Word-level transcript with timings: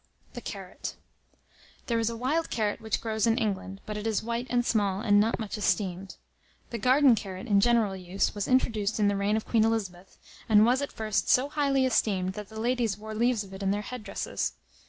]THE 0.33 0.41
CARROT. 0.41 0.95
There 1.85 1.99
is 1.99 2.09
a 2.09 2.17
wild 2.17 2.49
carrot 2.49 2.81
which 2.81 3.01
grows 3.01 3.27
in 3.27 3.37
England; 3.37 3.81
but 3.85 3.97
it 3.97 4.07
is 4.07 4.23
white 4.23 4.47
and 4.49 4.65
small, 4.65 4.99
and 4.99 5.19
not 5.19 5.37
much 5.37 5.59
esteemed. 5.59 6.15
The 6.71 6.79
garden 6.79 7.13
carrot 7.13 7.45
in 7.45 7.61
general 7.61 7.95
use, 7.95 8.33
was 8.33 8.47
introduced 8.47 8.99
in 8.99 9.09
the 9.09 9.15
reign 9.15 9.37
of 9.37 9.45
Queen 9.45 9.63
Elizabeth, 9.63 10.17
and 10.49 10.65
was, 10.65 10.81
at 10.81 10.91
first, 10.91 11.29
so 11.29 11.49
highly 11.49 11.85
esteemed, 11.85 12.33
that 12.33 12.49
the 12.49 12.59
ladies 12.59 12.97
wore 12.97 13.13
leaves 13.13 13.43
of 13.43 13.53
it 13.53 13.61
in 13.61 13.69
their 13.69 13.83
head 13.83 14.03
dresses. 14.03 14.53